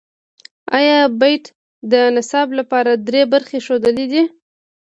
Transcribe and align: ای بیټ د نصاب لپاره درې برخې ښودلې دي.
ای 0.77 0.85
بیټ 1.19 1.43
د 1.91 1.93
نصاب 2.15 2.47
لپاره 2.59 2.91
درې 3.07 3.21
برخې 3.33 3.57
ښودلې 3.65 4.05
دي. 4.11 4.23